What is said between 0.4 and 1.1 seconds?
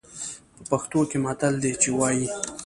په پښتو